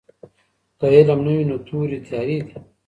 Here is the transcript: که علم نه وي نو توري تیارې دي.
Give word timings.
که 0.79 0.85
علم 0.97 1.19
نه 1.25 1.31
وي 1.35 1.43
نو 1.49 1.57
توري 1.67 1.97
تیارې 2.07 2.37
دي. 2.47 2.55